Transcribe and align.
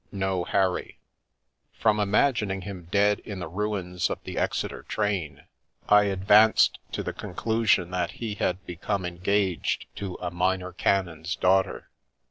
No 0.11 0.45
Harry. 0.45 0.97
From 1.73 1.99
imagining 1.99 2.61
him 2.61 2.87
dead 2.89 3.19
in 3.19 3.37
the 3.37 3.47
ruins 3.47 4.09
of 4.09 4.17
the 4.23 4.35
Exeter 4.35 4.81
train, 4.81 5.43
I 5.87 6.05
advanced 6.05 6.79
to 6.93 7.03
the 7.03 7.13
conclusion 7.13 7.91
that 7.91 8.13
he 8.13 8.33
had 8.33 8.65
become 8.65 9.05
engaged 9.05 9.85
to 9.97 10.17
a 10.19 10.31
minor 10.31 10.73
canon's 10.73 11.35
daughter. 11.35 11.91